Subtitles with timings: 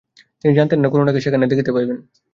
[0.41, 1.97] তিনি জানতেন না যে করুণাকে সেখানে দেখিতে পাইবেন।